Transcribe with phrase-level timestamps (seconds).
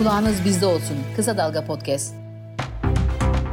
[0.00, 0.96] Kulağınız bizde olsun.
[1.16, 2.14] Kısa Dalga Podcast.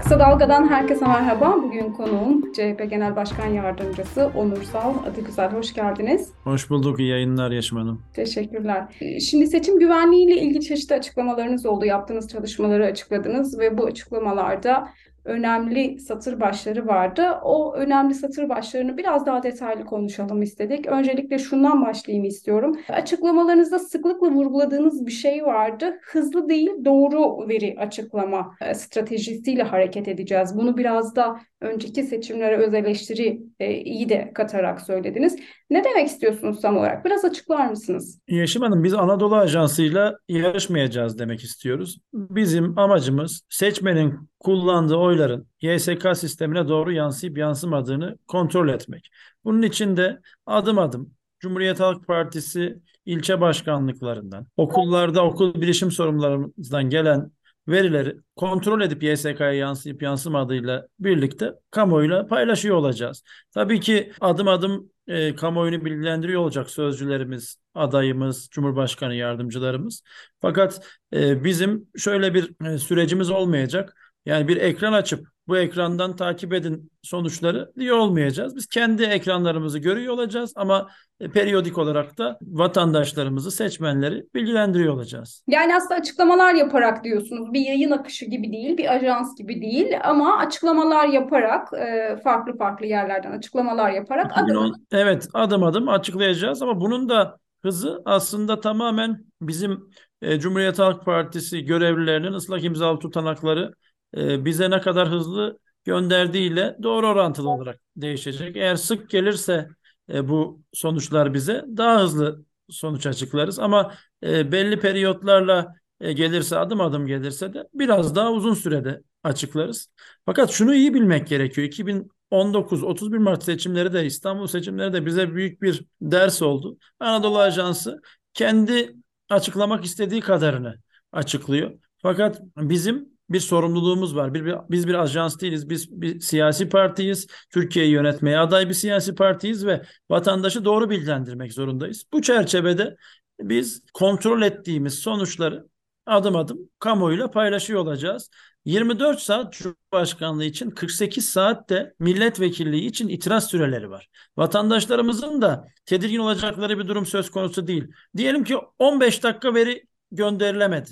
[0.04, 1.56] Kısa Dalga'dan herkese merhaba.
[1.64, 4.94] Bugün konuğum CHP Genel Başkan Yardımcısı Onur Sal.
[5.12, 6.32] Adı güzel, hoş geldiniz.
[6.44, 7.00] Hoş bulduk.
[7.00, 8.02] İyi yayınlar Yaşım Hanım.
[8.14, 8.86] Teşekkürler.
[9.22, 11.86] Şimdi seçim güvenliği ile ilgili çeşitli açıklamalarınız oldu.
[11.86, 14.88] Yaptığınız çalışmaları açıkladınız ve bu açıklamalarda
[15.28, 17.32] önemli satır başları vardı.
[17.44, 20.88] O önemli satır başlarını biraz daha detaylı konuşalım istedik.
[20.88, 22.78] Öncelikle şundan başlayayım istiyorum.
[22.90, 26.00] Açıklamalarınızda sıklıkla vurguladığınız bir şey vardı.
[26.02, 30.58] Hızlı değil doğru veri açıklama e, stratejisiyle hareket edeceğiz.
[30.58, 35.36] Bunu biraz da önceki seçimlere öz eleştiri e, iyi de katarak söylediniz.
[35.70, 37.06] Ne demek istiyorsunuz tam olarak?
[37.06, 38.22] Biraz açıklar mısınız?
[38.28, 42.00] Yeşim Hanım biz Anadolu Ajansı'yla yarışmayacağız demek istiyoruz.
[42.14, 49.10] Bizim amacımız seçmenin kullandığı oyların YSK sistemine doğru yansıyıp yansımadığını kontrol etmek.
[49.44, 57.32] Bunun için de adım adım Cumhuriyet Halk Partisi ilçe başkanlıklarından, okullarda okul bilişim sorumlularımızdan gelen
[57.68, 63.24] verileri kontrol edip YSK'ya yansıyıp yansımadığıyla birlikte kamuoyuyla paylaşıyor olacağız.
[63.54, 70.04] Tabii ki adım adım e, kamuoyunu bilgilendiriyor olacak sözcülerimiz, adayımız, Cumhurbaşkanı yardımcılarımız.
[70.42, 74.07] Fakat e, bizim şöyle bir e, sürecimiz olmayacak.
[74.28, 78.56] Yani bir ekran açıp bu ekrandan takip edin sonuçları diye olmayacağız.
[78.56, 80.88] Biz kendi ekranlarımızı görüyor olacağız ama
[81.20, 85.44] e, periyodik olarak da vatandaşlarımızı, seçmenleri bilgilendiriyor olacağız.
[85.48, 87.54] Yani aslında açıklamalar yaparak diyorsunuz.
[87.54, 92.86] Bir yayın akışı gibi değil, bir ajans gibi değil ama açıklamalar yaparak e, farklı farklı
[92.86, 99.26] yerlerden açıklamalar yaparak 2010, adım Evet, adım adım açıklayacağız ama bunun da hızı aslında tamamen
[99.42, 99.90] bizim
[100.22, 103.74] e, Cumhuriyet Halk Partisi görevlilerinin ıslak imzalı tutanakları
[104.18, 108.58] e, bize ne kadar hızlı gönderdiğiyle doğru orantılı olarak değişecek.
[108.58, 109.70] Eğer sık gelirse
[110.14, 113.60] e, bu sonuçlar bize daha hızlı sonuç açıklarız.
[113.60, 119.88] Ama e, belli periyotlarla e, gelirse adım adım gelirse de biraz daha uzun sürede açıklarız.
[120.26, 121.68] Fakat şunu iyi bilmek gerekiyor.
[121.68, 126.78] 2019 31 Mart seçimleri de İstanbul seçimleri de bize büyük bir ders oldu.
[127.00, 128.02] Anadolu Ajansı
[128.34, 128.96] kendi
[129.30, 130.76] açıklamak istediği kadarını
[131.12, 131.72] açıklıyor.
[131.98, 134.34] Fakat bizim bir sorumluluğumuz var.
[134.34, 135.70] Bir, bir, biz bir ajans değiliz.
[135.70, 137.28] Biz bir siyasi partiyiz.
[137.50, 142.04] Türkiye'yi yönetmeye aday bir siyasi partiyiz ve vatandaşı doğru bilgilendirmek zorundayız.
[142.14, 142.98] Bu çerçevede
[143.40, 145.68] biz kontrol ettiğimiz sonuçları
[146.06, 148.30] adım adım kamuoyuyla paylaşıyor olacağız.
[148.66, 154.10] 24 saat Cumhurbaşkanlığı için 48 saat de milletvekilliği için itiraz süreleri var.
[154.38, 157.88] Vatandaşlarımızın da tedirgin olacakları bir durum söz konusu değil.
[158.18, 160.90] Diyelim ki 15 dakika veri gönderilemedi.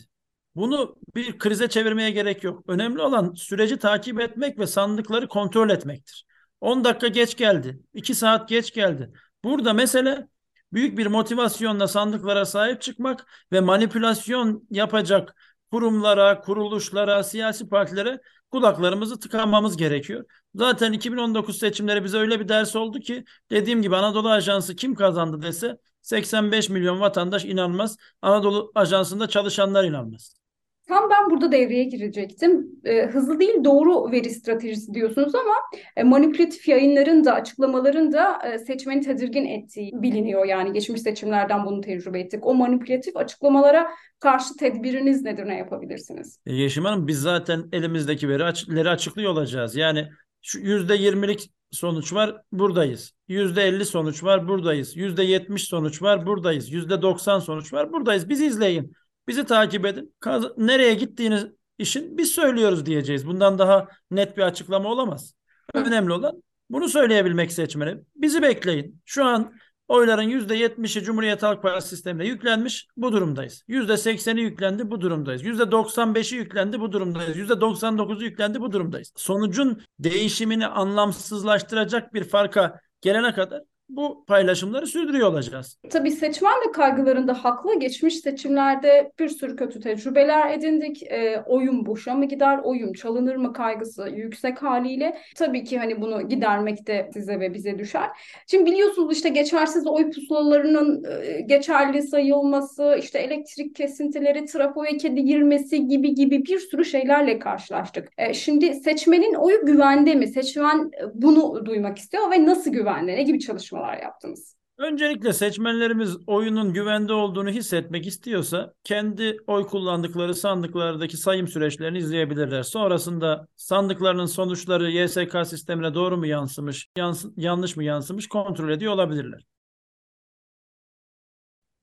[0.55, 2.63] Bunu bir krize çevirmeye gerek yok.
[2.67, 6.25] Önemli olan süreci takip etmek ve sandıkları kontrol etmektir.
[6.61, 9.11] 10 dakika geç geldi, 2 saat geç geldi.
[9.43, 10.27] Burada mesele
[10.73, 15.35] büyük bir motivasyonla sandıklara sahip çıkmak ve manipülasyon yapacak
[15.71, 18.19] kurumlara, kuruluşlara, siyasi partilere
[18.51, 20.25] kulaklarımızı tıkamamız gerekiyor.
[20.55, 25.41] Zaten 2019 seçimleri bize öyle bir ders oldu ki dediğim gibi Anadolu Ajansı kim kazandı
[25.41, 27.97] dese 85 milyon vatandaş inanmaz.
[28.21, 30.44] Anadolu Ajansı'nda çalışanlar inanmaz.
[30.87, 32.67] Tam ben burada devreye girecektim.
[32.83, 35.53] E, hızlı değil doğru veri stratejisi diyorsunuz ama
[35.95, 40.45] e, manipülatif yayınların da açıklamaların da e, seçmeni tedirgin ettiği biliniyor.
[40.45, 42.45] Yani geçmiş seçimlerden bunu tecrübe ettik.
[42.45, 46.39] O manipülatif açıklamalara karşı tedbiriniz nedir, ne yapabilirsiniz?
[46.45, 49.75] E, Yeşim Hanım biz zaten elimizdeki veri verileri açıklıyor olacağız.
[49.75, 50.07] Yani
[50.41, 53.13] şu %20'lik sonuç var buradayız.
[53.29, 54.97] %50 sonuç var buradayız.
[54.97, 56.71] %70 sonuç var buradayız.
[56.71, 58.29] %90 sonuç var buradayız.
[58.29, 58.93] Biz izleyin.
[59.27, 60.15] Bizi takip edin.
[60.57, 61.47] Nereye gittiğiniz
[61.77, 63.27] işin biz söylüyoruz diyeceğiz.
[63.27, 65.33] Bundan daha net bir açıklama olamaz.
[65.73, 67.97] Önemli olan bunu söyleyebilmek seçmene.
[68.15, 69.01] Bizi bekleyin.
[69.05, 69.53] Şu an
[69.87, 72.87] oyların %70'i Cumhuriyet Halk Partisi sistemine yüklenmiş.
[72.97, 73.63] Bu durumdayız.
[73.67, 74.91] %80'i yüklendi.
[74.91, 75.43] Bu durumdayız.
[75.43, 76.79] %95'i yüklendi.
[76.79, 77.37] Bu durumdayız.
[77.37, 78.61] %99'u yüklendi.
[78.61, 79.11] Bu durumdayız.
[79.15, 85.79] Sonucun değişimini anlamsızlaştıracak bir farka gelene kadar bu paylaşımları sürdürüyor olacağız.
[85.89, 87.79] Tabii seçmen de kaygılarında haklı.
[87.79, 91.03] Geçmiş seçimlerde bir sürü kötü tecrübeler edindik.
[91.03, 95.17] E, oyun boşa mı gider, oyun çalınır mı kaygısı yüksek haliyle.
[95.35, 98.09] Tabii ki hani bunu gidermek de size ve bize düşer.
[98.47, 105.87] Şimdi biliyorsunuz işte geçersiz oy pusulalarının e, geçerli sayılması, işte elektrik kesintileri, trafoya kedi girmesi
[105.87, 108.09] gibi gibi bir sürü şeylerle karşılaştık.
[108.17, 110.27] E, şimdi seçmenin oyu güvende mi?
[110.27, 113.15] Seçmen bunu duymak istiyor ve nasıl güvende?
[113.15, 114.55] Ne gibi çalışmalar çalışmalar yaptınız?
[114.77, 122.63] Öncelikle seçmenlerimiz oyunun güvende olduğunu hissetmek istiyorsa kendi oy kullandıkları sandıklardaki sayım süreçlerini izleyebilirler.
[122.63, 129.45] Sonrasında sandıklarının sonuçları YSK sistemine doğru mu yansımış, yans yanlış mı yansımış kontrol ediyor olabilirler.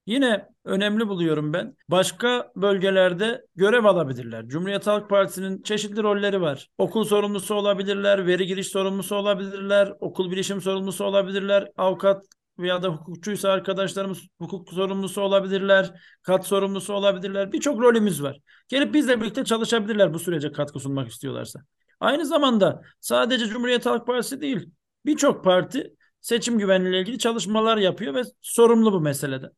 [0.05, 1.77] Yine önemli buluyorum ben.
[1.89, 4.47] Başka bölgelerde görev alabilirler.
[4.47, 6.69] Cumhuriyet Halk Partisi'nin çeşitli rolleri var.
[6.77, 12.25] Okul sorumlusu olabilirler, veri giriş sorumlusu olabilirler, okul bilişim sorumlusu olabilirler, avukat
[12.59, 15.91] veya da hukukçuysa arkadaşlarımız hukuk sorumlusu olabilirler,
[16.21, 17.51] kat sorumlusu olabilirler.
[17.51, 18.39] Birçok rolümüz var.
[18.67, 21.59] Gelip bizle birlikte çalışabilirler bu sürece katkı sunmak istiyorlarsa.
[21.99, 24.69] Aynı zamanda sadece Cumhuriyet Halk Partisi değil,
[25.05, 29.49] birçok parti seçim güvenliğiyle ilgili çalışmalar yapıyor ve sorumlu bu meselede.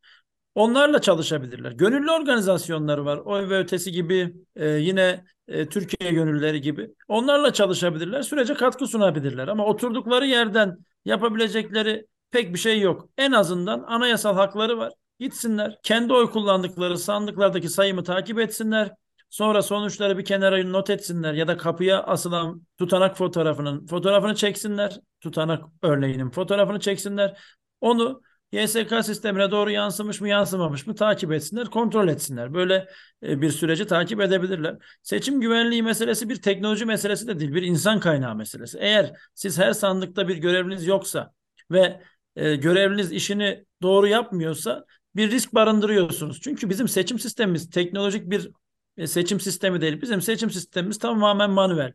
[0.56, 1.72] Onlarla çalışabilirler.
[1.72, 3.18] Gönüllü organizasyonları var.
[3.18, 6.92] Oy ve ötesi gibi e, yine e, Türkiye gönüllüleri gibi.
[7.08, 8.22] Onlarla çalışabilirler.
[8.22, 9.48] Sürece katkı sunabilirler.
[9.48, 13.10] Ama oturdukları yerden yapabilecekleri pek bir şey yok.
[13.18, 14.94] En azından anayasal hakları var.
[15.20, 15.80] Gitsinler.
[15.84, 18.92] Kendi oy kullandıkları sandıklardaki sayımı takip etsinler.
[19.30, 25.00] Sonra sonuçları bir kenara not etsinler ya da kapıya asılan tutanak fotoğrafının fotoğrafını çeksinler.
[25.22, 27.38] Tutanak örneğinin fotoğrafını çeksinler.
[27.82, 28.22] Onu
[28.56, 32.54] YSK sistemine doğru yansımış mı yansımamış mı takip etsinler, kontrol etsinler.
[32.54, 32.88] Böyle
[33.24, 34.78] e, bir süreci takip edebilirler.
[35.04, 38.78] Seçim güvenliği meselesi bir teknoloji meselesi de değil, bir insan kaynağı meselesi.
[38.82, 41.34] Eğer siz her sandıkta bir görevliniz yoksa
[41.72, 42.02] ve
[42.36, 44.86] e, görevliniz işini doğru yapmıyorsa
[45.16, 46.42] bir risk barındırıyorsunuz.
[46.42, 48.52] Çünkü bizim seçim sistemimiz teknolojik bir
[48.98, 50.02] e, seçim sistemi değil.
[50.02, 51.94] Bizim seçim sistemimiz tamamen manuel.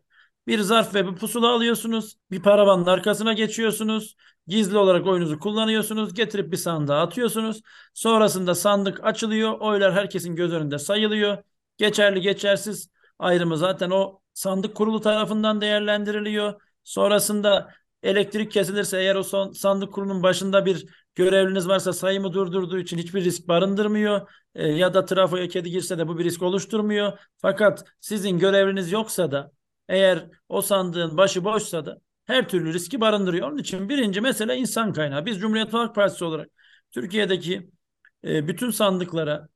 [0.51, 2.17] Bir zarf ve bir pusula alıyorsunuz.
[2.31, 4.17] Bir paravanın arkasına geçiyorsunuz.
[4.47, 6.15] Gizli olarak oyunuzu kullanıyorsunuz.
[6.15, 7.61] Getirip bir sandığa atıyorsunuz.
[7.95, 9.61] Sonrasında sandık açılıyor.
[9.61, 11.39] Oylar herkesin göz önünde sayılıyor.
[11.79, 12.89] Geçerli geçersiz
[13.19, 16.61] ayrımı zaten o sandık kurulu tarafından değerlendiriliyor.
[16.85, 17.71] Sonrasında
[18.03, 23.25] elektrik kesilirse eğer o son sandık kurulunun başında bir görevliniz varsa sayımı durdurduğu için hiçbir
[23.25, 24.31] risk barındırmıyor.
[24.55, 27.19] E, ya da trafoya kedi girse de bu bir risk oluşturmuyor.
[27.39, 29.53] Fakat sizin görevliniz yoksa da
[29.91, 33.49] eğer o sandığın başı boşsa da her türlü riski barındırıyor.
[33.49, 35.27] Onun için birinci mesele insan kaynağı.
[35.27, 36.49] Biz Cumhuriyet Halk Partisi olarak
[36.91, 37.71] Türkiye'deki
[38.25, 39.49] e, bütün sandıklara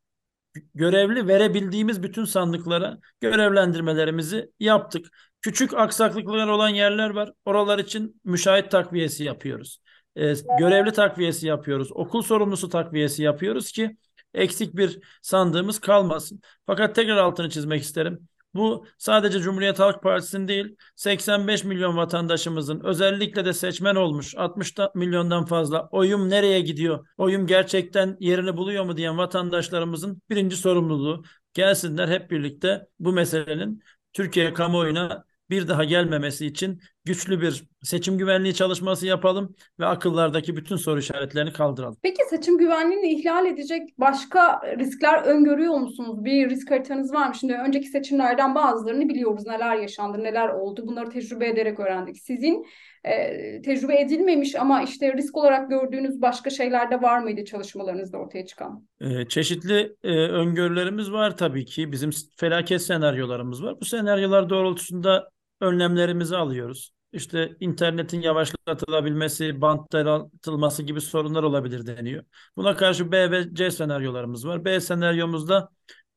[0.75, 5.07] görevli verebildiğimiz bütün sandıklara görevlendirmelerimizi yaptık.
[5.43, 7.33] Küçük aksaklıklar olan yerler var.
[7.45, 9.79] Oralar için müşahit takviyesi yapıyoruz.
[10.17, 11.93] E, görevli takviyesi yapıyoruz.
[11.93, 13.97] Okul sorumlusu takviyesi yapıyoruz ki
[14.35, 16.41] eksik bir sandığımız kalmasın.
[16.67, 18.29] Fakat tekrar altını çizmek isterim.
[18.55, 25.45] Bu sadece Cumhuriyet Halk Partisi'nin değil 85 milyon vatandaşımızın özellikle de seçmen olmuş 60 milyondan
[25.45, 27.07] fazla oyum nereye gidiyor?
[27.19, 31.25] Oyum gerçekten yerini buluyor mu diyen vatandaşlarımızın birinci sorumluluğu.
[31.55, 38.55] Gelsinler hep birlikte bu meselenin Türkiye kamuoyuna bir daha gelmemesi için güçlü bir seçim güvenliği
[38.55, 41.97] çalışması yapalım ve akıllardaki bütün soru işaretlerini kaldıralım.
[42.03, 46.25] Peki seçim güvenliğini ihlal edecek başka riskler öngörüyor musunuz?
[46.25, 47.35] Bir risk haritanız var mı?
[47.35, 49.47] Şimdi önceki seçimlerden bazılarını biliyoruz.
[49.47, 50.87] Neler yaşandı, neler oldu.
[50.87, 52.19] Bunları tecrübe ederek öğrendik.
[52.19, 52.67] Sizin
[53.05, 58.47] e, tecrübe edilmemiş ama işte risk olarak gördüğünüz başka şeyler de var mıydı çalışmalarınızda ortaya
[58.47, 58.87] çıkan?
[59.01, 61.93] E, çeşitli e, öngörülerimiz var tabii ki.
[61.93, 63.81] Bizim felaket senaryolarımız var.
[63.81, 65.35] Bu senaryolar doğrultusunda
[65.65, 66.91] önlemlerimizi alıyoruz.
[67.13, 72.25] İşte internetin yavaşlatılabilmesi, bant daraltılması gibi sorunlar olabilir deniyor.
[72.57, 74.65] Buna karşı B ve C senaryolarımız var.
[74.65, 75.69] B senaryomuzda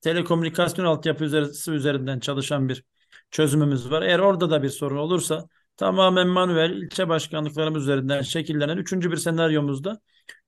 [0.01, 2.83] telekomünikasyon altyapısı üzerinden çalışan bir
[3.31, 4.01] çözümümüz var.
[4.01, 5.47] Eğer orada da bir sorun olursa
[5.77, 9.99] tamamen manuel ilçe başkanlıklarımız üzerinden şekillenen üçüncü bir senaryomuzda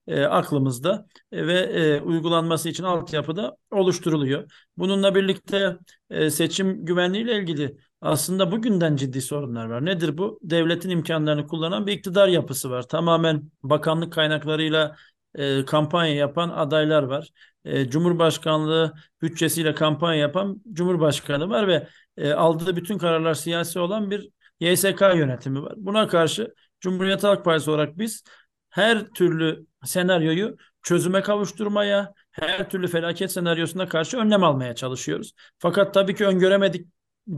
[0.08, 4.52] e, aklımızda e, ve e, uygulanması için altyapıda oluşturuluyor.
[4.78, 5.78] Bununla birlikte
[6.10, 9.86] e, seçim güvenliği ile ilgili aslında bugünden ciddi sorunlar var.
[9.86, 10.40] Nedir bu?
[10.44, 12.88] Devletin imkanlarını kullanan bir iktidar yapısı var.
[12.88, 14.96] Tamamen bakanlık kaynaklarıyla
[15.36, 17.30] e, kampanya yapan adaylar var.
[17.66, 21.88] E, Cumhurbaşkanlığı bütçesiyle kampanya yapan Cumhurbaşkanı var ve
[22.18, 24.30] e, aldığı bütün kararlar siyasi olan bir
[24.60, 25.74] YSK yönetimi var.
[25.78, 28.24] Buna karşı Cumhuriyet Halk Partisi olarak biz
[28.70, 35.34] her türlü senaryoyu çözüme kavuşturmaya, her türlü felaket senaryosuna karşı önlem almaya çalışıyoruz.
[35.60, 36.88] Fakat tabii ki öngöremedik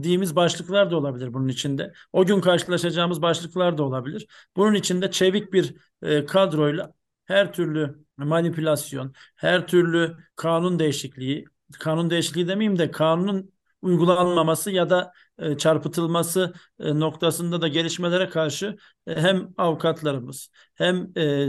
[0.02, 1.92] diğimiz başlıklar da olabilir bunun içinde.
[2.12, 4.26] O gün karşılaşacağımız başlıklar da olabilir.
[4.56, 6.92] Bunun içinde çevik bir e, kadroyla
[7.24, 11.44] her türlü manipülasyon, her türlü kanun değişikliği,
[11.80, 18.76] kanun değişikliği demeyeyim de kanunun uygulanmaması ya da e, çarpıtılması e, noktasında da gelişmelere karşı
[19.06, 21.48] e, hem avukatlarımız hem e,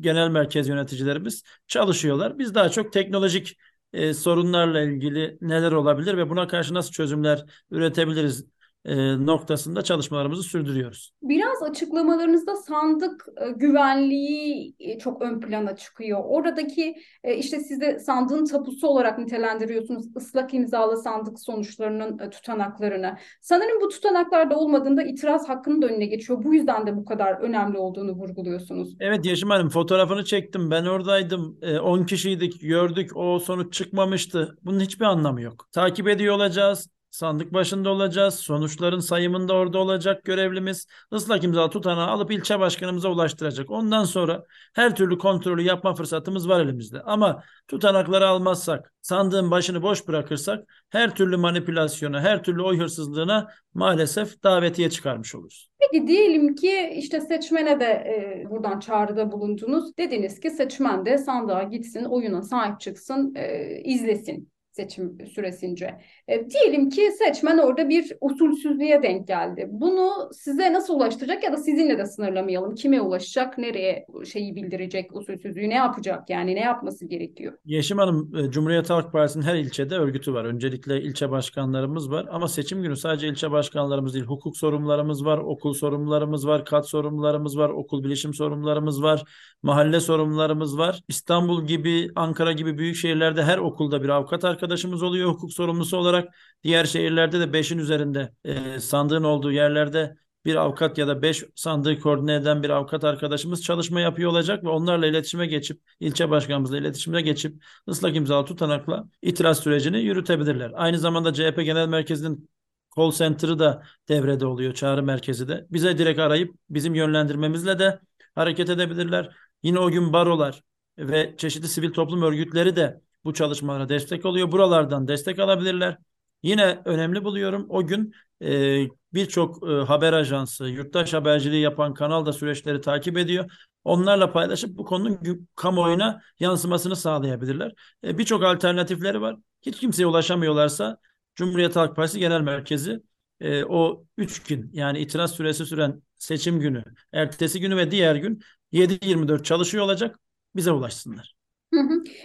[0.00, 2.38] genel merkez yöneticilerimiz çalışıyorlar.
[2.38, 3.56] Biz daha çok teknolojik
[3.94, 8.46] e, sorunlarla ilgili neler olabilir ve buna karşı nasıl çözümler üretebiliriz
[8.84, 11.12] e, noktasında çalışmalarımızı sürdürüyoruz.
[11.22, 16.20] Biraz açıklamalarınızda sandık e, güvenliği e, çok ön plana çıkıyor.
[16.24, 23.16] Oradaki e, işte siz de sandığın tapusu olarak nitelendiriyorsunuz ıslak imzalı sandık sonuçlarının e, tutanaklarını.
[23.40, 26.44] Sanırım bu tutanaklarda olmadığında itiraz hakkının da önüne geçiyor.
[26.44, 28.96] Bu yüzden de bu kadar önemli olduğunu vurguluyorsunuz.
[29.00, 30.70] Evet Yeşim Hanım fotoğrafını çektim.
[30.70, 31.58] Ben oradaydım.
[31.62, 33.10] E, 10 kişiydik gördük.
[33.16, 34.56] O sonuç çıkmamıştı.
[34.62, 35.68] Bunun hiçbir anlamı yok.
[35.72, 36.88] Takip ediyor olacağız.
[37.14, 38.34] Sandık başında olacağız.
[38.34, 40.86] Sonuçların sayımında orada olacak görevlimiz.
[41.12, 43.70] Islak imza tutanağı alıp ilçe başkanımıza ulaştıracak.
[43.70, 44.44] Ondan sonra
[44.74, 47.00] her türlü kontrolü yapma fırsatımız var elimizde.
[47.00, 54.42] Ama tutanakları almazsak, sandığın başını boş bırakırsak her türlü manipülasyona, her türlü oy hırsızlığına maalesef
[54.42, 55.70] davetiye çıkarmış oluruz.
[55.80, 59.96] Peki diyelim ki işte seçmene de e, buradan çağrıda bulundunuz.
[59.98, 65.98] Dediniz ki seçmen de sandığa gitsin, oyuna sahip çıksın, e, izlesin seçim süresince.
[66.28, 69.68] E, diyelim ki seçmen orada bir usulsüzlüğe denk geldi.
[69.70, 72.74] Bunu size nasıl ulaştıracak ya da sizinle de sınırlamayalım.
[72.74, 77.52] Kime ulaşacak, nereye şeyi bildirecek usulsüzlüğü, ne yapacak yani ne yapması gerekiyor?
[77.64, 80.44] Yeşim Hanım, e, Cumhuriyet Halk Partisi'nin her ilçede örgütü var.
[80.44, 85.74] Öncelikle ilçe başkanlarımız var ama seçim günü sadece ilçe başkanlarımız değil, hukuk sorumlularımız var, okul
[85.74, 89.24] sorumlularımız var, kat sorumlularımız var, okul bilişim sorumlularımız var,
[89.62, 91.00] mahalle sorumlularımız var.
[91.08, 94.63] İstanbul gibi, Ankara gibi büyük şehirlerde her okulda bir avukat arkadaşımız
[95.02, 96.34] oluyor hukuk sorumlusu olarak.
[96.62, 102.00] Diğer şehirlerde de 5'in üzerinde e, sandığın olduğu yerlerde bir avukat ya da 5 sandığı
[102.00, 107.22] koordine eden bir avukat arkadaşımız çalışma yapıyor olacak ve onlarla iletişime geçip ilçe başkanımızla iletişime
[107.22, 110.72] geçip ıslak imzalı tutanakla itiraz sürecini yürütebilirler.
[110.74, 112.50] Aynı zamanda CHP Genel Merkezi'nin
[112.96, 115.66] call center'ı da devrede oluyor, çağrı merkezi de.
[115.70, 118.00] Bize direkt arayıp bizim yönlendirmemizle de
[118.34, 119.36] hareket edebilirler.
[119.62, 120.62] Yine o gün barolar
[120.98, 124.52] ve çeşitli sivil toplum örgütleri de bu çalışmalara destek oluyor.
[124.52, 125.98] Buralardan destek alabilirler.
[126.42, 128.80] Yine önemli buluyorum o gün e,
[129.14, 133.50] birçok e, haber ajansı, yurttaş haberciliği yapan kanal da süreçleri takip ediyor.
[133.84, 137.72] Onlarla paylaşıp bu konunun kamuoyuna yansımasını sağlayabilirler.
[138.04, 139.36] E, birçok alternatifleri var.
[139.62, 140.98] Hiç kimseye ulaşamıyorlarsa
[141.34, 143.00] Cumhuriyet Halk Partisi Genel Merkezi
[143.40, 148.40] e, o üç gün yani itiraz süresi süren seçim günü, ertesi günü ve diğer gün
[148.72, 150.18] 7-24 çalışıyor olacak.
[150.56, 151.34] Bize ulaşsınlar.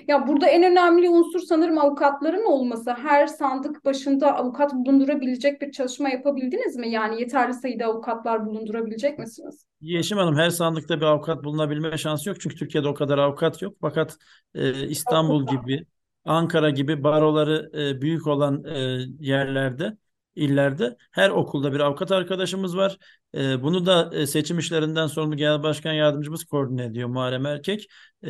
[0.07, 2.91] Ya burada en önemli unsur sanırım avukatların olması.
[2.91, 6.89] Her sandık başında avukat bulundurabilecek bir çalışma yapabildiniz mi?
[6.89, 9.65] Yani yeterli sayıda avukatlar bulundurabilecek misiniz?
[9.81, 12.41] Yeşim Hanım her sandıkta bir avukat bulunabilme şansı yok.
[12.41, 13.77] Çünkü Türkiye'de o kadar avukat yok.
[13.81, 14.17] Fakat
[14.55, 15.85] e, İstanbul gibi,
[16.25, 19.97] Ankara gibi baroları e, büyük olan e, yerlerde
[20.39, 22.97] illerde her okulda bir avukat arkadaşımız var.
[23.35, 27.87] E, bunu da e, seçim işlerinden sorumlu genel başkan yardımcımız koordine ediyor Muharrem Erkek.
[28.23, 28.29] E,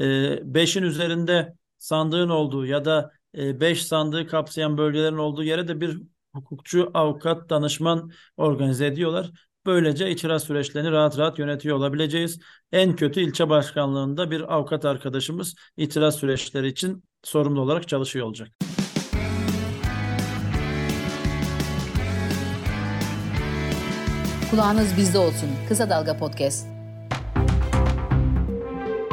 [0.54, 6.01] beşin üzerinde sandığın olduğu ya da e, beş sandığı kapsayan bölgelerin olduğu yere de bir
[6.34, 9.32] hukukçu, avukat, danışman organize ediyorlar.
[9.66, 12.39] Böylece itiraz süreçlerini rahat rahat yönetiyor olabileceğiz.
[12.72, 18.69] En kötü ilçe başkanlığında bir avukat arkadaşımız itiraz süreçleri için sorumlu olarak çalışıyor olacak.
[24.51, 25.50] Kulağınız bizde olsun.
[25.68, 26.68] Kısa Dalga Podcast.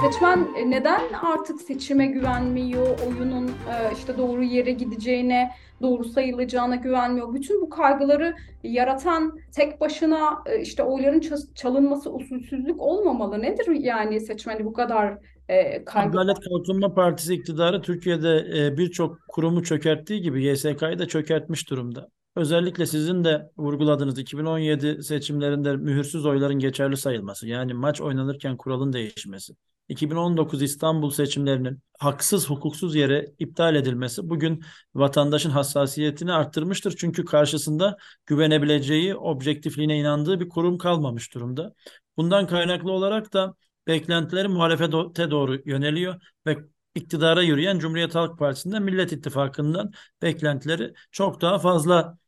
[0.00, 5.50] Seçmen e, neden artık seçime güvenmiyor, oyunun e, işte doğru yere gideceğine,
[5.82, 7.34] doğru sayılacağına güvenmiyor.
[7.34, 11.22] Bütün bu kaygıları yaratan tek başına e, işte oyların
[11.54, 13.42] çalınması usulsüzlük olmamalı.
[13.42, 16.10] Nedir yani seçmeni bu kadar e, kaygı?
[16.10, 18.44] Adalet Kalkınma Partisi iktidarı Türkiye'de
[18.78, 22.08] birçok kurumu çökerttiği gibi YSK'yı da çökertmiş durumda.
[22.36, 29.54] Özellikle sizin de vurguladığınız 2017 seçimlerinde mühürsüz oyların geçerli sayılması yani maç oynanırken kuralın değişmesi.
[29.88, 34.62] 2019 İstanbul seçimlerinin haksız hukuksuz yere iptal edilmesi bugün
[34.94, 36.94] vatandaşın hassasiyetini arttırmıştır.
[36.96, 41.74] Çünkü karşısında güvenebileceği, objektifliğine inandığı bir kurum kalmamış durumda.
[42.16, 43.54] Bundan kaynaklı olarak da
[43.86, 46.56] beklentileri muhalefete doğru yöneliyor ve
[46.94, 52.18] iktidara yürüyen Cumhuriyet Halk Partisi'nden Millet İttifakı'ndan beklentileri çok daha fazla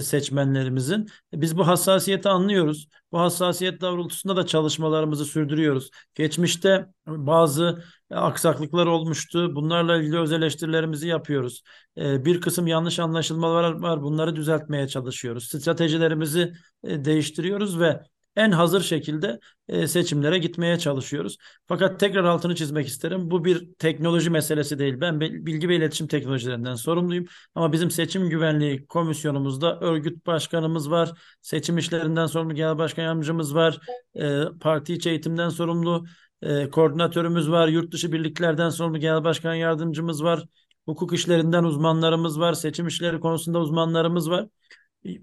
[0.00, 1.06] seçmenlerimizin.
[1.32, 2.88] Biz bu hassasiyeti anlıyoruz.
[3.12, 5.90] Bu hassasiyet doğrultusunda da çalışmalarımızı sürdürüyoruz.
[6.14, 9.54] Geçmişte bazı aksaklıklar olmuştu.
[9.54, 11.62] Bunlarla ilgili öz eleştirilerimizi yapıyoruz.
[11.98, 14.02] E, bir kısım yanlış anlaşılmalar var.
[14.02, 15.44] Bunları düzeltmeye çalışıyoruz.
[15.48, 16.52] Stratejilerimizi
[16.84, 18.02] e, değiştiriyoruz ve
[18.36, 21.36] en hazır şekilde e, seçimlere gitmeye çalışıyoruz.
[21.66, 23.30] Fakat tekrar altını çizmek isterim.
[23.30, 25.00] Bu bir teknoloji meselesi değil.
[25.00, 27.24] Ben bilgi ve iletişim teknolojilerinden sorumluyum.
[27.54, 31.10] Ama bizim seçim güvenliği komisyonumuzda örgüt başkanımız var.
[31.42, 33.78] Seçim işlerinden sorumlu genel başkan yardımcımız var.
[34.14, 36.04] E, parti içi eğitimden sorumlu
[36.42, 37.68] e, koordinatörümüz var.
[37.68, 40.44] Yurt dışı birliklerden sorumlu genel başkan yardımcımız var.
[40.86, 42.52] Hukuk işlerinden uzmanlarımız var.
[42.52, 44.46] Seçim işleri konusunda uzmanlarımız var.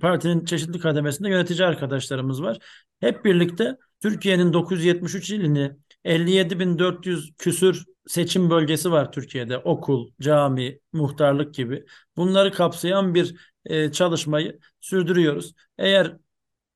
[0.02, 2.58] Partinin çeşitli kademesinde yönetici arkadaşlarımız var.
[3.00, 5.72] Hep birlikte Türkiye'nin 973 ilini
[6.06, 9.58] 57.400 küsür seçim bölgesi var Türkiye'de.
[9.58, 11.86] Okul, cami, muhtarlık gibi.
[12.18, 15.54] Bunları kapsayan bir e, çalışmayı sürdürüyoruz.
[15.78, 16.18] Eğer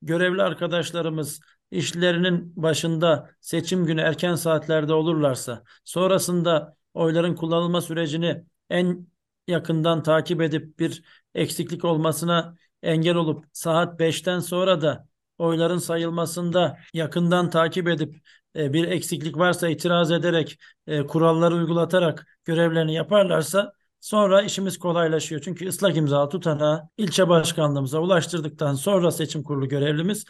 [0.02, 1.40] görevli arkadaşlarımız
[1.70, 9.06] işlerinin başında seçim günü erken saatlerde olurlarsa, sonrasında oyların kullanılma sürecini en
[9.48, 11.02] yakından takip edip bir
[11.34, 15.06] eksiklik olmasına engel olup saat 5'ten sonra da
[15.38, 18.16] oyların sayılmasında yakından takip edip
[18.56, 25.40] e, bir eksiklik varsa itiraz ederek e, kuralları uygulatarak görevlerini yaparlarsa sonra işimiz kolaylaşıyor.
[25.44, 30.24] Çünkü ıslak imza tutanağı ilçe başkanlığımıza ulaştırdıktan sonra seçim kurulu görevlimiz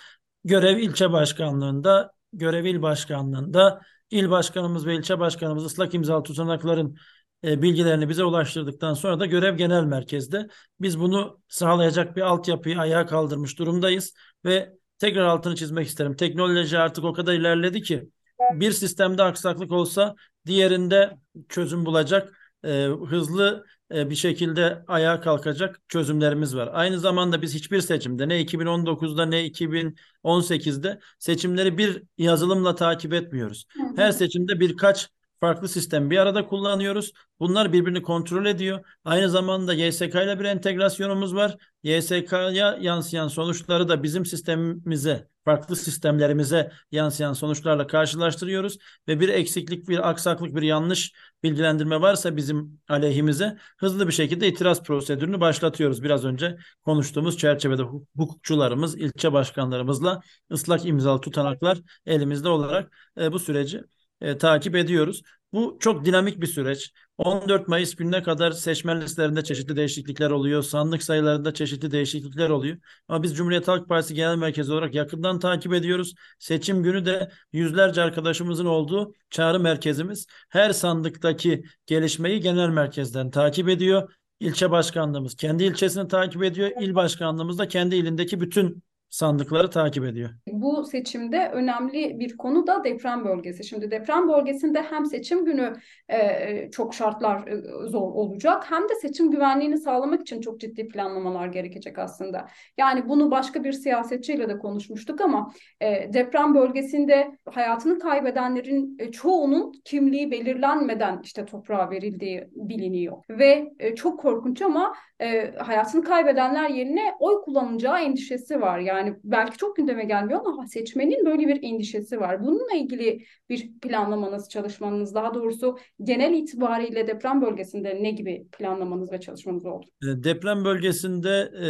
[0.44, 3.80] görev ilçe başkanlığında, görev il başkanlığında
[4.10, 6.96] il başkanımız ve ilçe başkanımız ıslak imza tutanakların
[7.44, 10.48] e, bilgilerini bize ulaştırdıktan sonra da görev genel merkezde.
[10.80, 16.16] Biz bunu sağlayacak bir altyapıyı ayağa kaldırmış durumdayız ve tekrar altını çizmek isterim.
[16.16, 18.08] Teknoloji artık o kadar ilerledi ki
[18.52, 20.14] bir sistemde aksaklık olsa
[20.46, 21.18] diğerinde
[21.48, 22.32] çözüm bulacak
[22.64, 26.70] e, hızlı e, bir şekilde ayağa kalkacak çözümlerimiz var.
[26.72, 33.66] Aynı zamanda biz hiçbir seçimde ne 2019'da ne 2018'de seçimleri bir yazılımla takip etmiyoruz.
[33.96, 35.08] Her seçimde birkaç
[35.40, 37.12] farklı sistem bir arada kullanıyoruz.
[37.40, 38.84] Bunlar birbirini kontrol ediyor.
[39.04, 41.56] Aynı zamanda YSK ile bir entegrasyonumuz var.
[41.82, 48.78] YSK'ya yansıyan sonuçları da bizim sistemimize, farklı sistemlerimize yansıyan sonuçlarla karşılaştırıyoruz
[49.08, 54.82] ve bir eksiklik, bir aksaklık, bir yanlış bilgilendirme varsa bizim aleyhimize hızlı bir şekilde itiraz
[54.82, 56.02] prosedürünü başlatıyoruz.
[56.02, 57.82] Biraz önce konuştuğumuz çerçevede
[58.16, 60.20] hukukçularımız, ilçe başkanlarımızla
[60.52, 63.82] ıslak imzalı tutanaklar elimizde olarak e, bu süreci
[64.20, 65.22] e, takip ediyoruz.
[65.52, 66.92] Bu çok dinamik bir süreç.
[67.18, 70.62] 14 Mayıs gününe kadar seçmen listelerinde çeşitli değişiklikler oluyor.
[70.62, 72.76] Sandık sayılarında çeşitli değişiklikler oluyor.
[73.08, 76.14] Ama biz Cumhuriyet Halk Partisi Genel Merkezi olarak yakından takip ediyoruz.
[76.38, 84.12] Seçim günü de yüzlerce arkadaşımızın olduğu çağrı merkezimiz her sandıktaki gelişmeyi genel merkezden takip ediyor.
[84.40, 86.70] İlçe başkanlığımız kendi ilçesini takip ediyor.
[86.80, 90.30] İl başkanlığımız da kendi ilindeki bütün sandıkları takip ediyor.
[90.46, 93.64] Bu seçimde önemli bir konu da deprem bölgesi.
[93.64, 95.72] Şimdi deprem bölgesinde hem seçim günü
[96.08, 101.46] e, çok şartlar e, zor olacak hem de seçim güvenliğini sağlamak için çok ciddi planlamalar
[101.46, 102.48] gerekecek aslında.
[102.78, 109.72] Yani bunu başka bir siyasetçiyle de konuşmuştuk ama e, deprem bölgesinde hayatını kaybedenlerin e, çoğunun
[109.84, 113.16] kimliği belirlenmeden işte toprağa verildiği biliniyor.
[113.30, 118.78] Ve e, çok korkunç ama e, hayatını kaybedenler yerine oy kullanacağı endişesi var.
[118.78, 122.42] Yani belki çok gündeme gelmiyor ama seçmenin böyle bir endişesi var.
[122.42, 129.20] Bununla ilgili bir planlamanız, çalışmanız, daha doğrusu genel itibariyle deprem bölgesinde ne gibi planlamanız ve
[129.20, 129.86] çalışmanız oldu?
[130.02, 131.66] E, deprem bölgesinde e,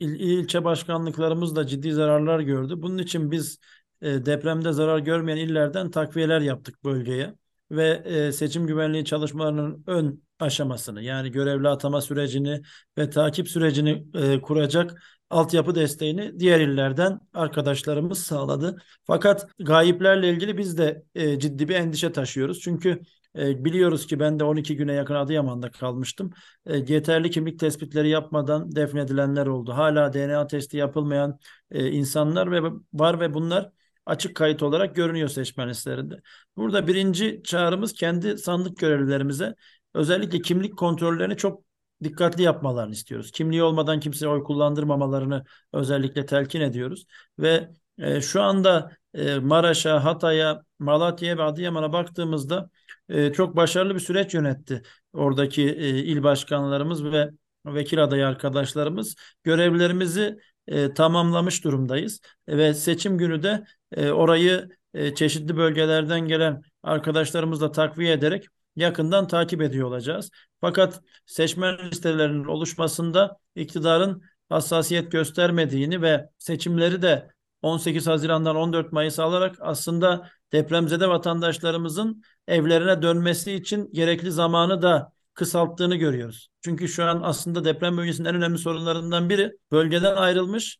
[0.00, 2.74] il, ilçe başkanlıklarımız da ciddi zararlar gördü.
[2.76, 3.58] Bunun için biz
[4.02, 7.34] e, depremde zarar görmeyen illerden takviyeler yaptık bölgeye
[7.70, 12.62] ve e, seçim güvenliği çalışmalarının ön aşamasını yani görevli atama sürecini
[12.98, 18.82] ve takip sürecini e, kuracak altyapı desteğini diğer illerden arkadaşlarımız sağladı.
[19.04, 22.60] Fakat gayiplerle ilgili biz de e, ciddi bir endişe taşıyoruz.
[22.60, 23.02] Çünkü
[23.38, 26.30] e, biliyoruz ki ben de 12 güne yakın Adıyaman'da kalmıştım.
[26.66, 29.72] E, yeterli kimlik tespitleri yapmadan defnedilenler oldu.
[29.72, 31.38] Hala DNA testi yapılmayan
[31.70, 33.70] e, insanlar ve var ve bunlar
[34.06, 36.20] açık kayıt olarak görünüyor seçmen listelerinde.
[36.56, 39.54] Burada birinci çağrımız kendi sandık görevlilerimize
[39.94, 41.67] özellikle kimlik kontrollerini çok
[42.04, 43.30] dikkatli yapmalarını istiyoruz.
[43.30, 47.06] Kimliği olmadan kimseye oy kullandırmamalarını özellikle telkin ediyoruz.
[47.38, 52.70] Ve e, şu anda e, Maraş'a, Hatay'a, Malatya'ya ve Adıyaman'a baktığımızda
[53.08, 54.82] e, çok başarılı bir süreç yönetti.
[55.12, 57.30] Oradaki e, il başkanlarımız ve
[57.66, 62.20] vekil adayı arkadaşlarımız görevlerimizi e, tamamlamış durumdayız.
[62.48, 69.62] ve seçim günü de e, orayı e, çeşitli bölgelerden gelen arkadaşlarımızla takviye ederek yakından takip
[69.62, 70.30] ediyor olacağız.
[70.60, 77.30] Fakat seçmen listelerinin oluşmasında iktidarın hassasiyet göstermediğini ve seçimleri de
[77.62, 85.96] 18 Haziran'dan 14 Mayıs alarak aslında depremzede vatandaşlarımızın evlerine dönmesi için gerekli zamanı da kısalttığını
[85.96, 86.48] görüyoruz.
[86.64, 90.78] Çünkü şu an aslında deprem bölgesinin en önemli sorunlarından biri bölgeden ayrılmış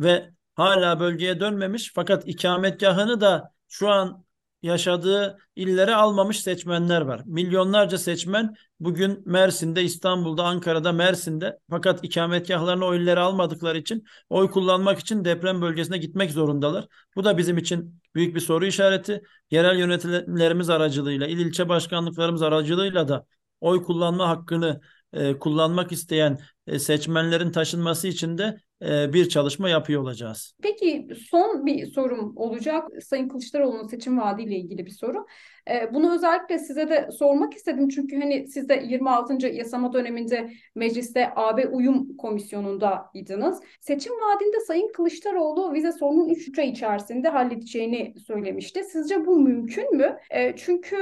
[0.00, 4.24] ve hala bölgeye dönmemiş fakat ikametgahını da şu an
[4.62, 7.22] yaşadığı illere almamış seçmenler var.
[7.24, 14.98] Milyonlarca seçmen bugün Mersin'de, İstanbul'da, Ankara'da, Mersin'de fakat ikametgahlarına o illeri almadıkları için oy kullanmak
[14.98, 16.86] için deprem bölgesine gitmek zorundalar.
[17.16, 19.22] Bu da bizim için büyük bir soru işareti.
[19.50, 23.26] Yerel yönetimlerimiz aracılığıyla, il ilçe başkanlıklarımız aracılığıyla da
[23.60, 24.80] oy kullanma hakkını
[25.12, 26.38] e, kullanmak isteyen
[26.78, 30.54] seçmenlerin taşınması için de e, bir çalışma yapıyor olacağız.
[30.62, 32.88] Peki son bir sorum olacak.
[33.02, 35.26] Sayın Kılıçdaroğlu'nun seçim vaadiyle ilgili bir soru.
[35.70, 37.88] E, bunu özellikle size de sormak istedim.
[37.88, 39.46] Çünkü hani siz de 26.
[39.46, 43.60] yasama döneminde mecliste AB Uyum Komisyonu'ndaydınız.
[43.80, 48.84] Seçim vaadinde Sayın Kılıçdaroğlu vize sorunun 3 ay içerisinde halledeceğini söylemişti.
[48.84, 50.16] Sizce bu mümkün mü?
[50.30, 50.96] E, çünkü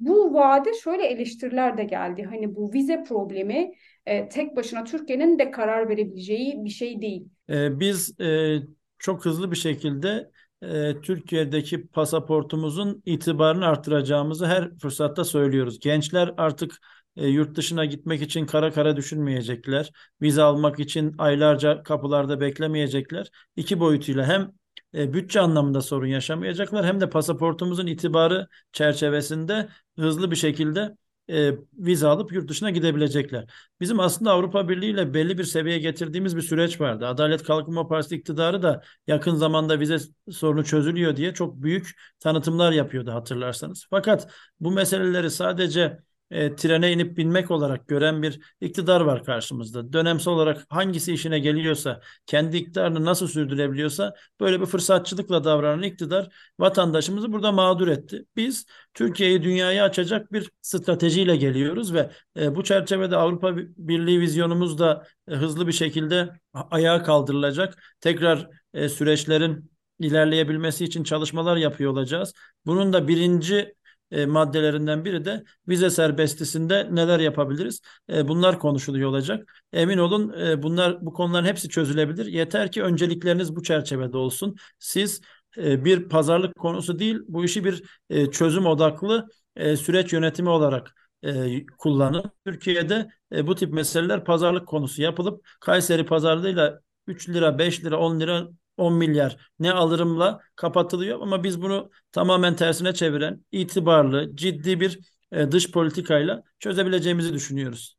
[0.00, 2.22] bu vaade şöyle eleştiriler de geldi.
[2.22, 3.72] Hani bu vize problemi
[4.06, 7.28] e, tek başına Türkiye'nin de karar verebileceği bir şey değil.
[7.50, 8.58] E, biz e,
[8.98, 10.30] çok hızlı bir şekilde
[10.62, 15.80] e, Türkiye'deki pasaportumuzun itibarını arttıracağımızı her fırsatta söylüyoruz.
[15.80, 16.80] Gençler artık
[17.16, 19.90] e, yurt dışına gitmek için kara kara düşünmeyecekler.
[20.22, 23.30] Vize almak için aylarca kapılarda beklemeyecekler.
[23.56, 24.52] İki boyutuyla hem
[24.94, 30.96] e, bütçe anlamında sorun yaşamayacaklar hem de pasaportumuzun itibarı çerçevesinde hızlı bir şekilde
[31.30, 33.44] e, vize alıp yurt dışına gidebilecekler.
[33.80, 37.06] Bizim aslında Avrupa Birliği ile belli bir seviyeye getirdiğimiz bir süreç vardı.
[37.06, 39.98] Adalet Kalkınma Partisi iktidarı da yakın zamanda vize
[40.30, 43.86] sorunu çözülüyor diye çok büyük tanıtımlar yapıyordu hatırlarsanız.
[43.90, 44.28] Fakat
[44.60, 45.98] bu meseleleri sadece
[46.30, 49.92] e, trene inip binmek olarak gören bir iktidar var karşımızda.
[49.92, 57.32] Dönemsel olarak hangisi işine geliyorsa, kendi iktidarını nasıl sürdürebiliyorsa böyle bir fırsatçılıkla davranan iktidar vatandaşımızı
[57.32, 58.24] burada mağdur etti.
[58.36, 62.10] Biz Türkiye'yi dünyaya açacak bir stratejiyle geliyoruz ve
[62.40, 67.96] e, bu çerçevede Avrupa Birliği vizyonumuz da e, hızlı bir şekilde ayağa kaldırılacak.
[68.00, 72.32] Tekrar e, süreçlerin ilerleyebilmesi için çalışmalar yapıyor olacağız.
[72.66, 73.74] Bunun da birinci
[74.10, 77.80] e, maddelerinden biri de vize serbestisinde neler yapabiliriz?
[78.12, 79.62] E, bunlar konuşuluyor olacak.
[79.72, 82.26] Emin olun e, bunlar bu konuların hepsi çözülebilir.
[82.26, 84.56] Yeter ki öncelikleriniz bu çerçevede olsun.
[84.78, 85.20] Siz
[85.56, 90.94] e, bir pazarlık konusu değil, bu işi bir e, çözüm odaklı e, süreç yönetimi olarak
[91.22, 92.24] e, kullanın.
[92.46, 98.20] Türkiye'de e, bu tip meseleler pazarlık konusu yapılıp Kayseri pazarlığıyla 3 lira, 5 lira, 10
[98.20, 105.00] lira 10 milyar ne alırımla kapatılıyor ama biz bunu tamamen tersine çeviren itibarlı, ciddi bir
[105.32, 107.96] e, dış politikayla çözebileceğimizi düşünüyoruz.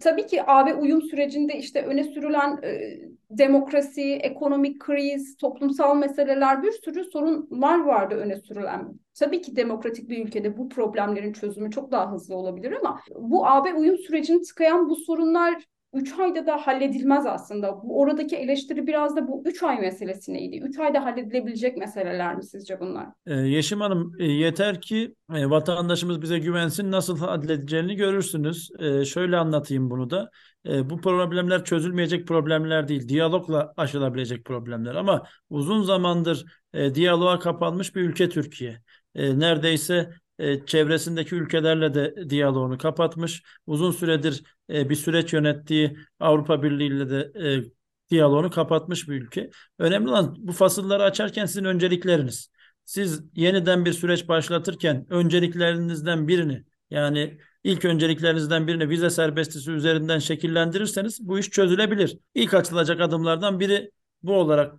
[0.00, 6.72] Tabii ki AB uyum sürecinde işte öne sürülen e, demokrasi, ekonomik kriz, toplumsal meseleler bir
[6.72, 9.00] sürü sorunlar vardı öne sürülen.
[9.14, 13.74] Tabii ki demokratik bir ülkede bu problemlerin çözümü çok daha hızlı olabilir ama bu AB
[13.74, 15.64] uyum sürecini tıkayan bu sorunlar
[15.96, 17.82] 3 ayda da halledilmez aslında.
[17.82, 20.60] Bu oradaki eleştiri biraz da bu 3 ay meselesiydi.
[20.64, 23.06] 3 ayda halledilebilecek meseleler mi sizce bunlar?
[23.26, 28.70] Ee, Yeşim Hanım e, yeter ki e, vatandaşımız bize güvensin nasıl halledeceğini görürsünüz.
[28.78, 30.30] E, şöyle anlatayım bunu da.
[30.68, 33.08] E, bu problemler çözülmeyecek problemler değil.
[33.08, 38.82] Diyalogla aşılabilecek problemler ama uzun zamandır e, diyaloğa kapanmış bir ülke Türkiye.
[39.14, 43.42] E, neredeyse e, çevresindeki ülkelerle de diyaloğunu kapatmış.
[43.66, 47.64] Uzun süredir e, bir süreç yönettiği Avrupa Birliği ile de e,
[48.10, 49.50] diyaloğunu kapatmış bir ülke.
[49.78, 52.50] Önemli olan bu fasılları açarken sizin öncelikleriniz.
[52.84, 61.28] Siz yeniden bir süreç başlatırken önceliklerinizden birini yani ilk önceliklerinizden birini vize serbestisi üzerinden şekillendirirseniz
[61.28, 62.18] bu iş çözülebilir.
[62.34, 63.90] İlk atılacak adımlardan biri
[64.22, 64.74] bu olarak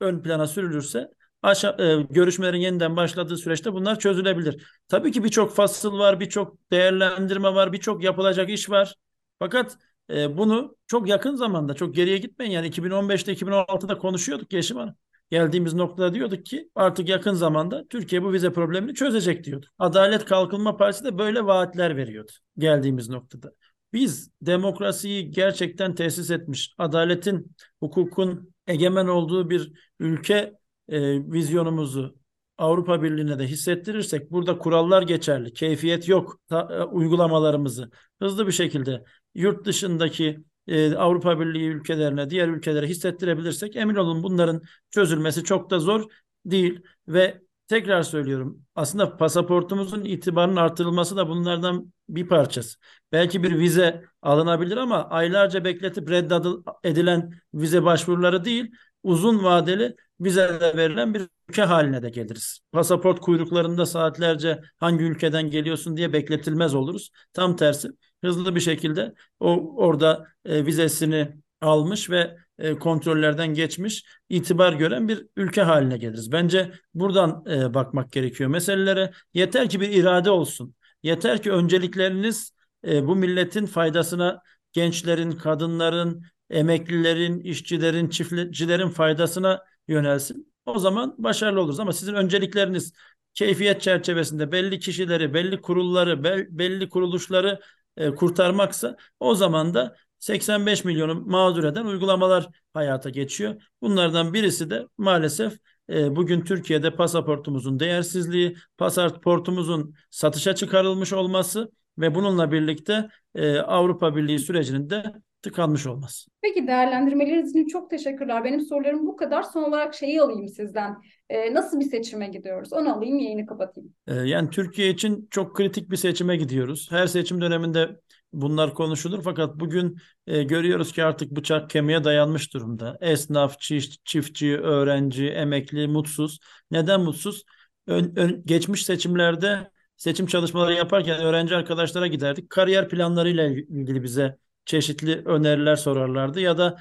[0.00, 1.08] ön plana sürülürse
[1.42, 4.66] aşağı, e, görüşmelerin yeniden başladığı süreçte bunlar çözülebilir.
[4.88, 8.94] Tabii ki birçok fasıl var, birçok değerlendirme var, birçok yapılacak iş var.
[9.38, 9.78] Fakat
[10.10, 12.52] e, bunu çok yakın zamanda, çok geriye gitmeyin.
[12.52, 14.94] Yani 2015'te, 2016'da konuşuyorduk Yeşim Hanım.
[15.30, 19.70] Geldiğimiz noktada diyorduk ki artık yakın zamanda Türkiye bu vize problemini çözecek diyorduk.
[19.78, 23.52] Adalet Kalkınma Partisi de böyle vaatler veriyordu geldiğimiz noktada.
[23.92, 30.52] Biz demokrasiyi gerçekten tesis etmiş, adaletin, hukukun egemen olduğu bir ülke
[30.92, 32.16] e, vizyonumuzu
[32.58, 39.04] Avrupa Birliği'ne de hissettirirsek burada kurallar geçerli, keyfiyet yok ta, e, uygulamalarımızı hızlı bir şekilde
[39.34, 45.78] yurt dışındaki e, Avrupa Birliği ülkelerine, diğer ülkelere hissettirebilirsek emin olun bunların çözülmesi çok da
[45.78, 46.04] zor
[46.44, 52.78] değil ve tekrar söylüyorum aslında pasaportumuzun itibarının artırılması da bunlardan bir parçası.
[53.12, 58.70] Belki bir vize alınabilir ama aylarca bekletip reddedilen vize başvuruları değil
[59.02, 62.60] uzun vadeli vizeler verilen bir ülke haline de geliriz.
[62.72, 67.10] Pasaport kuyruklarında saatlerce hangi ülkeden geliyorsun diye bekletilmez oluruz.
[67.32, 67.88] Tam tersi
[68.24, 71.28] hızlı bir şekilde o orada e, vizesini
[71.60, 76.32] almış ve e, kontrollerden geçmiş, itibar gören bir ülke haline geliriz.
[76.32, 79.12] Bence buradan e, bakmak gerekiyor meselelere.
[79.34, 80.74] Yeter ki bir irade olsun.
[81.02, 82.52] Yeter ki öncelikleriniz
[82.86, 90.52] e, bu milletin faydasına gençlerin, kadınların, emeklilerin, işçilerin, çiftçilerin faydasına yönelsin.
[90.66, 92.92] O zaman başarılı oluruz ama sizin öncelikleriniz
[93.34, 96.24] keyfiyet çerçevesinde belli kişileri, belli kurulları,
[96.58, 97.60] belli kuruluşları
[97.96, 103.62] e, kurtarmaksa o zaman da 85 milyonu mağdur eden uygulamalar hayata geçiyor.
[103.82, 105.58] Bunlardan birisi de maalesef
[105.90, 114.38] e, bugün Türkiye'de pasaportumuzun değersizliği, pasaportumuzun satışa çıkarılmış olması ve bununla birlikte e, Avrupa Birliği
[114.38, 116.30] sürecinin de tıkanmış olması.
[116.42, 118.44] Peki değerlendirmeleriniz için çok teşekkürler.
[118.44, 119.42] Benim sorularım bu kadar.
[119.42, 120.96] Son olarak şeyi alayım sizden.
[121.30, 122.72] Ee, nasıl bir seçime gidiyoruz?
[122.72, 123.92] Onu alayım, yayını kapatayım.
[124.06, 126.88] Ee, yani Türkiye için çok kritik bir seçime gidiyoruz.
[126.90, 127.96] Her seçim döneminde
[128.32, 132.98] bunlar konuşulur fakat bugün e, görüyoruz ki artık bıçak kemiğe dayanmış durumda.
[133.00, 133.60] Esnaf,
[134.04, 136.38] çiftçi, öğrenci, emekli mutsuz.
[136.70, 137.44] Neden mutsuz?
[137.86, 142.50] Ön, ön, geçmiş seçimlerde seçim çalışmaları yaparken öğrenci arkadaşlara giderdik.
[142.50, 146.78] Kariyer planlarıyla ilgili bize çeşitli öneriler sorarlardı ya da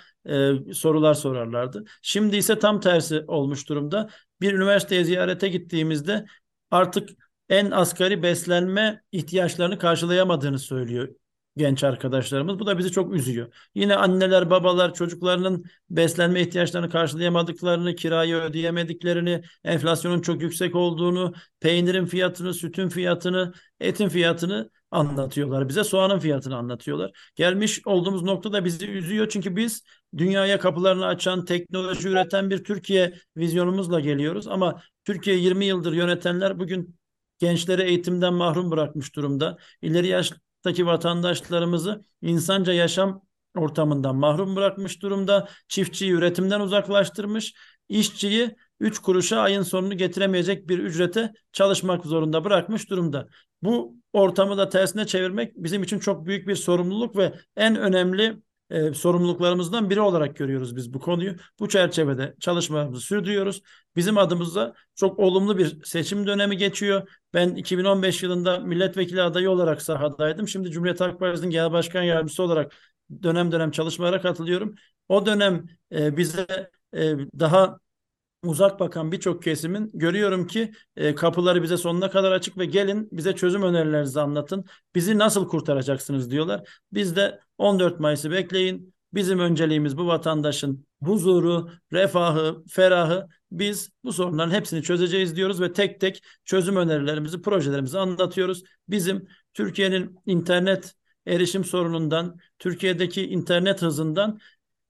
[0.70, 1.86] e, sorular sorarlardı.
[2.02, 4.10] Şimdi ise tam tersi olmuş durumda.
[4.42, 6.26] Bir üniversiteye ziyarete gittiğimizde
[6.72, 7.10] artık
[7.50, 11.16] en asgari beslenme ihtiyaçlarını karşılayamadığını söylüyor
[11.58, 12.60] genç arkadaşlarımız.
[12.60, 13.54] Bu da bizi çok üzüyor.
[13.76, 22.54] Yine anneler, babalar çocuklarının beslenme ihtiyaçlarını karşılayamadıklarını, kirayı ödeyemediklerini, enflasyonun çok yüksek olduğunu, peynirin fiyatını,
[22.54, 25.84] sütün fiyatını, etin fiyatını anlatıyorlar bize.
[25.84, 27.32] Soğanın fiyatını anlatıyorlar.
[27.36, 29.84] Gelmiş olduğumuz nokta da bizi üzüyor çünkü biz
[30.18, 36.96] dünyaya kapılarını açan, teknoloji üreten bir Türkiye vizyonumuzla geliyoruz ama Türkiye 20 yıldır yönetenler bugün
[37.40, 39.58] gençleri eğitimden mahrum bırakmış durumda.
[39.82, 40.08] İleri
[40.66, 43.22] yaştaki vatandaşlarımızı insanca yaşam
[43.56, 45.48] ortamından mahrum bırakmış durumda.
[45.68, 47.54] Çiftçiyi üretimden uzaklaştırmış,
[47.90, 53.28] işçiyi 3 kuruşa ayın sonunu getiremeyecek bir ücrete çalışmak zorunda bırakmış durumda.
[53.64, 58.38] Bu ortamı da tersine çevirmek bizim için çok büyük bir sorumluluk ve en önemli
[58.72, 61.36] e, sorumluluklarımızdan biri olarak görüyoruz biz bu konuyu.
[61.60, 63.62] Bu çerçevede çalışmalarımızı sürdürüyoruz.
[63.96, 67.10] Bizim adımıza çok olumlu bir seçim dönemi geçiyor.
[67.34, 70.48] Ben 2015 yılında milletvekili adayı olarak sahadaydım.
[70.48, 72.76] Şimdi Cumhuriyet Halk Partisi'nin genel başkan yardımcısı olarak
[73.24, 74.76] dönem dönem çalışmalara katılıyorum.
[75.10, 77.78] O dönem e, bize e, daha
[78.44, 83.36] uzak bakan birçok kesimin görüyorum ki e, kapıları bize sonuna kadar açık ve gelin bize
[83.36, 84.66] çözüm önerilerinizi anlatın.
[84.96, 86.70] Bizi nasıl kurtaracaksınız diyorlar.
[86.94, 88.94] Biz de 14 Mayıs'ı bekleyin.
[89.14, 93.28] Bizim önceliğimiz bu vatandaşın huzuru, refahı, ferahı.
[93.52, 98.64] Biz bu sorunların hepsini çözeceğiz diyoruz ve tek tek çözüm önerilerimizi, projelerimizi anlatıyoruz.
[98.88, 100.94] Bizim Türkiye'nin internet
[101.28, 104.40] erişim sorunundan, Türkiye'deki internet hızından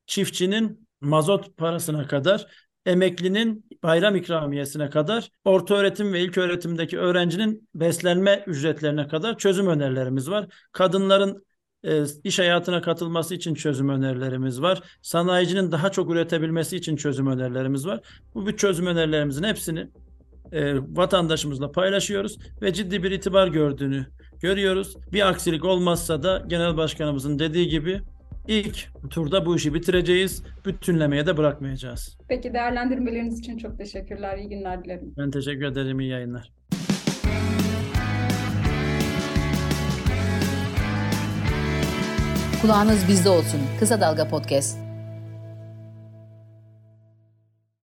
[0.06, 2.48] çiftçinin mazot parasına kadar
[2.86, 10.30] emeklinin bayram ikramiyesine kadar, orta öğretim ve ilk öğretimdeki öğrencinin beslenme ücretlerine kadar çözüm önerilerimiz
[10.30, 10.48] var.
[10.72, 11.46] Kadınların
[11.84, 14.82] e, iş hayatına katılması için çözüm önerilerimiz var.
[15.02, 18.00] Sanayicinin daha çok üretebilmesi için çözüm önerilerimiz var.
[18.34, 19.88] Bu bir çözüm önerilerimizin hepsini
[20.52, 24.06] e, vatandaşımızla paylaşıyoruz ve ciddi bir itibar gördüğünü
[24.42, 24.98] görüyoruz.
[25.14, 28.02] Bir aksilik olmazsa da genel başkanımızın dediği gibi
[28.48, 30.44] İlk turda bu işi bitireceğiz.
[30.66, 32.18] Bütünlemeye de bırakmayacağız.
[32.28, 34.38] Peki değerlendirmeleriniz için çok teşekkürler.
[34.38, 35.14] İyi günler dilerim.
[35.18, 36.00] Ben teşekkür ederim.
[36.00, 36.52] İyi yayınlar.
[42.62, 43.60] Kulağınız bizde olsun.
[43.80, 44.91] Kısa Dalga Podcast.